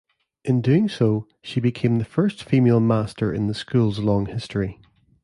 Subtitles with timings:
[0.43, 4.79] In doing so, she became the first female master in the school's long history.